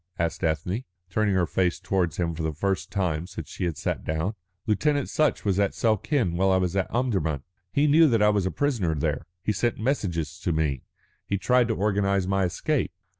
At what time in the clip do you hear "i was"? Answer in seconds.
6.49-6.75, 8.23-8.47